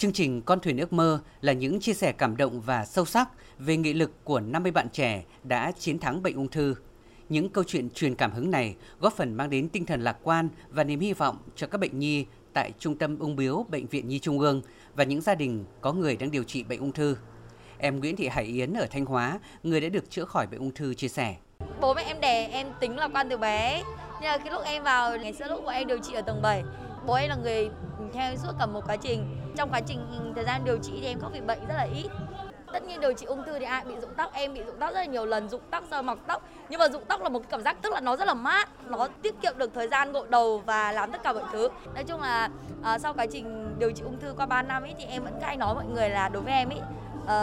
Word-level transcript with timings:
Chương 0.00 0.12
trình 0.12 0.42
Con 0.42 0.60
thuyền 0.60 0.78
ước 0.78 0.92
mơ 0.92 1.20
là 1.40 1.52
những 1.52 1.80
chia 1.80 1.94
sẻ 1.94 2.12
cảm 2.12 2.36
động 2.36 2.60
và 2.60 2.84
sâu 2.84 3.04
sắc 3.04 3.28
về 3.58 3.76
nghị 3.76 3.92
lực 3.92 4.24
của 4.24 4.40
50 4.40 4.72
bạn 4.72 4.88
trẻ 4.92 5.24
đã 5.44 5.72
chiến 5.78 5.98
thắng 5.98 6.22
bệnh 6.22 6.36
ung 6.36 6.48
thư. 6.48 6.74
Những 7.28 7.48
câu 7.48 7.64
chuyện 7.64 7.90
truyền 7.90 8.14
cảm 8.14 8.32
hứng 8.32 8.50
này 8.50 8.76
góp 9.00 9.16
phần 9.16 9.34
mang 9.34 9.50
đến 9.50 9.68
tinh 9.68 9.86
thần 9.86 10.00
lạc 10.00 10.16
quan 10.22 10.48
và 10.70 10.84
niềm 10.84 11.00
hy 11.00 11.12
vọng 11.12 11.36
cho 11.56 11.66
các 11.66 11.78
bệnh 11.78 11.98
nhi 11.98 12.26
tại 12.52 12.72
Trung 12.78 12.98
tâm 12.98 13.18
ung 13.18 13.36
biếu 13.36 13.66
Bệnh 13.68 13.86
viện 13.86 14.08
Nhi 14.08 14.18
Trung 14.18 14.38
ương 14.38 14.62
và 14.94 15.04
những 15.04 15.20
gia 15.20 15.34
đình 15.34 15.64
có 15.80 15.92
người 15.92 16.16
đang 16.16 16.30
điều 16.30 16.44
trị 16.44 16.62
bệnh 16.62 16.80
ung 16.80 16.92
thư. 16.92 17.16
Em 17.78 18.00
Nguyễn 18.00 18.16
Thị 18.16 18.28
Hải 18.28 18.44
Yến 18.44 18.74
ở 18.74 18.86
Thanh 18.90 19.04
Hóa, 19.04 19.38
người 19.62 19.80
đã 19.80 19.88
được 19.88 20.10
chữa 20.10 20.24
khỏi 20.24 20.46
bệnh 20.46 20.60
ung 20.60 20.74
thư 20.74 20.94
chia 20.94 21.08
sẻ. 21.08 21.36
Bố 21.80 21.94
mẹ 21.94 22.02
em 22.02 22.20
đẻ 22.20 22.48
em 22.52 22.66
tính 22.80 22.96
lạc 22.96 23.08
quan 23.12 23.28
từ 23.28 23.36
bé. 23.36 23.82
Nhưng 24.20 24.30
mà 24.30 24.38
cái 24.38 24.50
lúc 24.50 24.62
em 24.64 24.82
vào 24.82 25.16
ngày 25.16 25.32
xưa 25.32 25.48
lúc 25.48 25.64
bọn 25.64 25.74
em 25.74 25.88
điều 25.88 25.98
trị 25.98 26.12
ở 26.12 26.22
tầng 26.22 26.42
7, 26.42 26.62
bố 27.06 27.14
em 27.14 27.28
là 27.28 27.36
người 27.36 27.70
theo 28.12 28.36
suốt 28.36 28.52
cả 28.58 28.66
một 28.66 28.80
quá 28.86 28.96
trình. 28.96 29.36
Trong 29.56 29.70
quá 29.70 29.80
trình 29.80 30.06
ừ, 30.18 30.32
thời 30.34 30.44
gian 30.44 30.64
điều 30.64 30.78
trị 30.78 30.92
thì 31.00 31.06
em 31.06 31.18
có 31.20 31.28
bị 31.28 31.40
bệnh 31.40 31.58
rất 31.68 31.74
là 31.74 31.86
ít. 31.94 32.08
Tất 32.72 32.84
nhiên 32.84 33.00
điều 33.00 33.12
trị 33.12 33.26
ung 33.26 33.44
thư 33.46 33.58
thì 33.58 33.64
ai 33.64 33.84
bị 33.84 33.94
rụng 34.00 34.10
tóc, 34.16 34.30
em 34.34 34.54
bị 34.54 34.62
rụng 34.64 34.76
tóc 34.80 34.90
rất 34.90 35.00
là 35.00 35.04
nhiều 35.04 35.26
lần, 35.26 35.48
rụng 35.48 35.60
tóc 35.70 35.84
rồi 35.90 36.02
mọc 36.02 36.18
tóc. 36.26 36.42
Nhưng 36.68 36.78
mà 36.78 36.88
rụng 36.88 37.02
tóc 37.08 37.22
là 37.22 37.28
một 37.28 37.42
cảm 37.50 37.62
giác 37.62 37.76
tức 37.82 37.92
là 37.92 38.00
nó 38.00 38.16
rất 38.16 38.24
là 38.24 38.34
mát, 38.34 38.68
nó 38.88 39.08
tiết 39.22 39.34
kiệm 39.42 39.58
được 39.58 39.70
thời 39.74 39.88
gian 39.88 40.12
gội 40.12 40.26
đầu 40.30 40.62
và 40.66 40.92
làm 40.92 41.12
tất 41.12 41.22
cả 41.22 41.32
mọi 41.32 41.42
thứ. 41.52 41.68
Nói 41.94 42.04
chung 42.04 42.20
là 42.20 42.48
uh, 42.80 43.00
sau 43.00 43.14
quá 43.14 43.26
trình 43.32 43.74
điều 43.78 43.90
trị 43.90 44.02
ung 44.02 44.20
thư 44.20 44.34
qua 44.36 44.46
3 44.46 44.62
năm 44.62 44.82
ấy 44.82 44.94
thì 44.98 45.04
em 45.04 45.24
vẫn 45.24 45.40
hay 45.42 45.56
nói 45.56 45.74
mọi 45.74 45.84
người 45.84 46.10
là 46.10 46.28
đối 46.28 46.42
với 46.42 46.52
em 46.52 46.68
ấy 46.68 46.80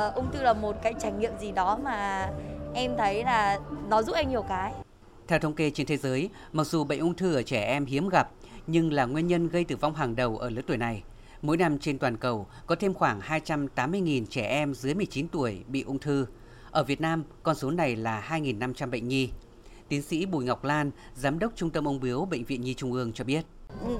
uh, 0.09 0.15
ung 0.15 0.31
thư 0.31 0.41
là 0.41 0.53
một 0.53 0.75
cái 0.83 0.93
trải 0.99 1.11
nghiệm 1.11 1.37
gì 1.39 1.51
đó 1.51 1.77
mà 1.83 2.29
em 2.73 2.97
thấy 2.97 3.23
là 3.23 3.59
nó 3.89 4.01
giúp 4.01 4.15
em 4.15 4.29
nhiều 4.29 4.41
cái. 4.49 4.73
Theo 5.27 5.39
thống 5.39 5.53
kê 5.53 5.69
trên 5.69 5.87
thế 5.87 5.97
giới, 5.97 6.29
mặc 6.51 6.67
dù 6.67 6.83
bệnh 6.83 6.99
ung 6.99 7.13
thư 7.13 7.35
ở 7.35 7.43
trẻ 7.43 7.65
em 7.65 7.85
hiếm 7.85 8.09
gặp, 8.09 8.29
nhưng 8.67 8.93
là 8.93 9.05
nguyên 9.05 9.27
nhân 9.27 9.47
gây 9.47 9.63
tử 9.63 9.75
vong 9.75 9.95
hàng 9.95 10.15
đầu 10.15 10.37
ở 10.37 10.49
lứa 10.49 10.61
tuổi 10.67 10.77
này. 10.77 11.03
Mỗi 11.41 11.57
năm 11.57 11.79
trên 11.79 11.99
toàn 11.99 12.17
cầu 12.17 12.47
có 12.65 12.75
thêm 12.75 12.93
khoảng 12.93 13.19
280.000 13.19 14.25
trẻ 14.25 14.47
em 14.47 14.73
dưới 14.73 14.93
19 14.93 15.27
tuổi 15.27 15.63
bị 15.67 15.81
ung 15.81 15.99
thư. 15.99 16.25
Ở 16.71 16.83
Việt 16.83 17.01
Nam, 17.01 17.23
con 17.43 17.55
số 17.55 17.71
này 17.71 17.95
là 17.95 18.27
2.500 18.29 18.89
bệnh 18.89 19.07
nhi. 19.07 19.29
Tiến 19.89 20.01
sĩ 20.01 20.25
Bùi 20.25 20.45
Ngọc 20.45 20.63
Lan, 20.63 20.91
Giám 21.15 21.39
đốc 21.39 21.55
Trung 21.55 21.69
tâm 21.69 21.85
ung 21.85 21.99
biếu 21.99 22.25
Bệnh 22.25 22.43
viện 22.43 22.61
Nhi 22.61 22.73
Trung 22.73 22.93
ương 22.93 23.13
cho 23.13 23.23
biết. 23.23 23.45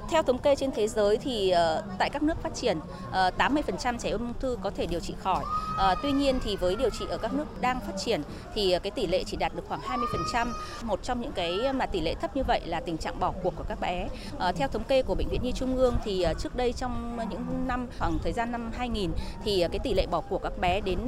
Theo 0.09 0.23
thống 0.23 0.37
kê 0.37 0.55
trên 0.55 0.71
thế 0.71 0.87
giới 0.87 1.17
thì 1.17 1.49
ờ, 1.49 1.83
tại 1.97 2.09
các 2.09 2.23
nước 2.23 2.41
phát 2.43 2.55
triển 2.55 2.79
ờ, 3.11 3.31
80% 3.37 3.97
trẻ 3.97 4.09
ung 4.09 4.33
thư 4.39 4.57
có 4.61 4.69
thể 4.69 4.85
điều 4.85 4.99
trị 4.99 5.13
khỏi. 5.19 5.43
Ờ, 5.77 5.95
tuy 6.03 6.11
nhiên 6.11 6.39
thì 6.43 6.55
với 6.55 6.75
điều 6.75 6.89
trị 6.89 7.05
ở 7.09 7.17
các 7.17 7.33
nước 7.33 7.61
đang 7.61 7.79
phát 7.79 7.93
triển 8.05 8.21
thì 8.53 8.75
cái 8.83 8.91
tỷ 8.91 9.07
lệ 9.07 9.23
chỉ 9.23 9.37
đạt 9.37 9.55
được 9.55 9.63
khoảng 9.67 9.81
20%. 9.81 10.53
Một 10.83 11.03
trong 11.03 11.21
những 11.21 11.31
cái 11.31 11.73
mà 11.73 11.85
tỷ 11.85 12.01
lệ 12.01 12.15
thấp 12.21 12.35
như 12.35 12.43
vậy 12.47 12.61
là 12.65 12.79
tình 12.79 12.97
trạng 12.97 13.19
bỏ 13.19 13.33
cuộc 13.43 13.55
của 13.55 13.63
các 13.69 13.79
bé. 13.79 14.07
Theo 14.55 14.67
thống 14.67 14.83
kê 14.83 15.01
của 15.01 15.15
bệnh 15.15 15.27
viện 15.29 15.41
Nhi 15.43 15.51
Trung 15.51 15.77
ương 15.77 15.95
thì 16.03 16.25
trước 16.39 16.55
đây 16.55 16.73
trong 16.73 17.19
những 17.29 17.67
năm, 17.67 17.87
khoảng 17.99 18.17
thời 18.23 18.33
gian 18.33 18.52
năm 18.52 18.71
2000 18.77 19.11
thì 19.43 19.65
cái 19.71 19.79
tỷ 19.83 19.93
lệ 19.93 20.05
bỏ 20.11 20.21
cuộc 20.29 20.43
các 20.43 20.59
bé 20.59 20.81
đến 20.81 20.99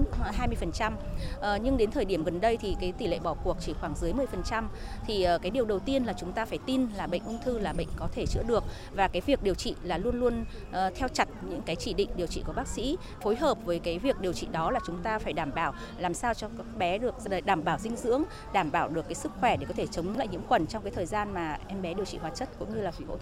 20%. 0.72 0.92
Nhưng 1.62 1.78
đến 1.78 1.92
thời 1.92 2.06
điểm 2.06 2.24
gần 2.24 2.42
đây 2.42 2.58
thì 2.58 2.76
cái 2.82 2.92
tỷ 2.92 3.08
lệ 3.08 3.20
bỏ 3.24 3.36
cuộc 3.44 3.58
chỉ 3.60 3.74
khoảng 3.80 3.96
dưới 3.96 4.14
10%. 4.14 4.64
Thì 5.08 5.28
cái 5.42 5.52
điều 5.52 5.66
đầu 5.66 5.80
tiên 5.80 6.04
là 6.04 6.14
chúng 6.14 6.32
ta 6.32 6.46
phải 6.46 6.60
tin 6.66 6.88
là 6.98 7.08
bệnh 7.08 7.26
ung 7.26 7.40
thư 7.46 7.60
là 7.60 7.74
bệnh 7.74 7.88
có 7.96 8.08
thể 8.12 8.26
chữa 8.26 8.44
được. 8.50 8.64
Và 8.96 9.08
cái 9.08 9.22
việc 9.26 9.44
điều 9.44 9.56
trị 9.56 9.76
là 9.84 9.98
luôn 9.98 10.20
luôn 10.20 10.42
uh, 10.42 10.76
theo 10.96 11.08
chặt 11.08 11.28
những 11.50 11.62
cái 11.62 11.76
chỉ 11.76 11.94
định 11.94 12.10
điều 12.16 12.28
trị 12.28 12.44
của 12.46 12.54
bác 12.56 12.68
sĩ. 12.68 12.98
Phối 13.22 13.36
hợp 13.36 13.58
với 13.66 13.80
cái 13.80 14.00
việc 14.00 14.20
điều 14.20 14.34
trị 14.34 14.48
đó 14.52 14.72
là 14.72 14.80
chúng 14.86 15.04
ta 15.04 15.20
phải 15.20 15.34
đảm 15.34 15.52
bảo 15.56 15.74
làm 15.98 16.14
sao 16.14 16.34
cho 16.34 16.48
các 16.58 16.78
bé 16.78 16.98
được 16.98 17.16
đảm 17.46 17.64
bảo 17.64 17.78
dinh 17.80 17.96
dưỡng 17.96 18.24
đảm 18.54 18.72
bảo 18.72 18.90
được 18.90 19.06
cái 19.06 19.16
sức 19.16 19.32
khỏe 19.40 19.58
để 19.58 19.66
có 19.66 19.74
thể 19.74 19.88
chống 19.88 20.18
lại 20.18 20.28
nhiễm 20.28 20.48
khuẩn 20.48 20.68
trong 20.68 20.84
cái 20.84 20.92
thời 20.96 21.06
gian 21.06 21.34
mà 21.34 21.58
em 21.68 21.82
bé 21.82 21.94
điều 21.94 22.06
trị 22.06 22.18
hóa 22.22 22.32
chất 22.36 22.50
cũng 22.60 22.76
như 22.76 22.82
là 22.82 22.92
phẫu 22.92 23.08
thuật. 23.08 23.18